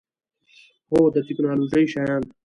هو، 0.89 0.99
د 1.15 1.17
تکنالوژۍ 1.27 1.85
شیان 1.93 2.23